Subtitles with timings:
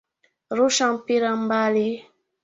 [0.57, 1.87] Rusha mpira mbali.